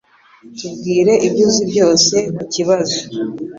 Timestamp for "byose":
1.71-2.15